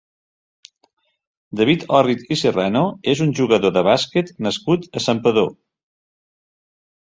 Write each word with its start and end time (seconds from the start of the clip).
David 1.61 1.85
Òrrit 1.99 2.23
i 2.37 2.39
Serrano 2.45 2.81
és 3.15 3.23
un 3.27 3.35
jugador 3.41 3.75
de 3.77 3.85
bàsquet 3.91 4.35
nascut 4.49 4.91
a 5.03 5.07
Santpedor. 5.11 5.55